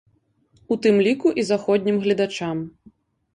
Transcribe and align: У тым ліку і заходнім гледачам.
У 0.75 0.77
тым 0.85 0.95
ліку 1.07 1.33
і 1.41 1.43
заходнім 1.51 2.01
гледачам. 2.07 2.65